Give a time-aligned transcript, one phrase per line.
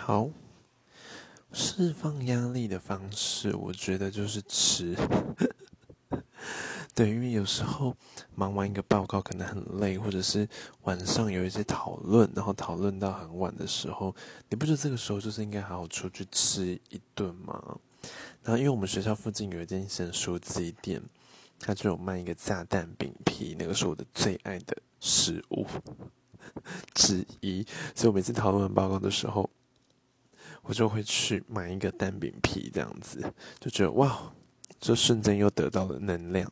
[0.00, 0.30] 好，
[1.52, 4.96] 释放压力的方式，我觉得就是吃。
[6.94, 7.94] 对，因为有时候
[8.34, 10.48] 忙完一个报告可能很累，或者是
[10.82, 14.14] 晚上有一些讨论，然后讨论到很晚的时候，
[14.48, 17.78] 你不觉得这个时候就是应该好好出去吃一顿吗？
[18.42, 21.00] 然后，因为我们学校附近有一间咸酥鸡店，
[21.60, 25.66] 它就有卖一个炸蛋饼皮，那个是我的最爱的食物
[26.92, 27.64] 之一，
[27.94, 29.48] 所以我每次讨论完报告的时候。
[30.62, 33.20] 我就会去买一个蛋饼皮，这样子
[33.60, 34.32] 就觉得哇，
[34.80, 36.50] 这瞬间又得到了能量。